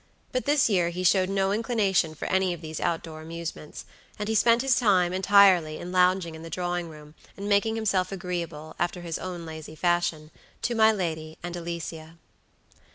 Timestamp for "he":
0.89-1.03, 4.27-4.33